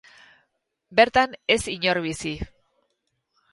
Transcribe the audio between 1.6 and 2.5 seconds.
inor bizi.